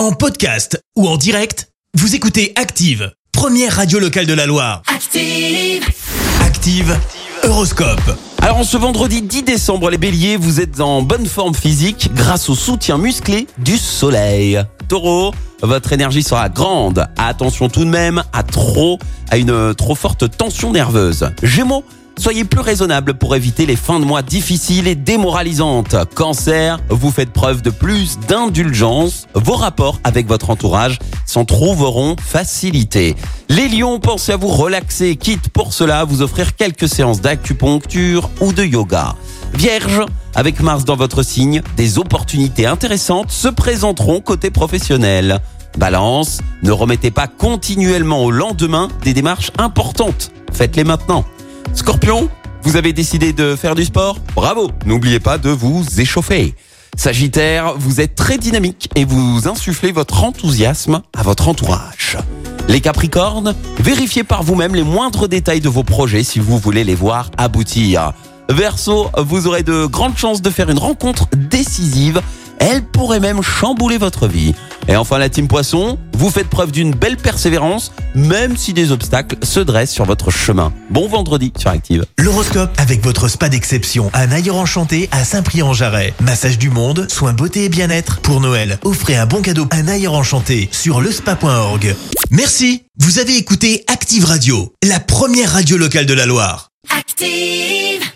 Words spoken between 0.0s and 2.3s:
En podcast ou en direct, vous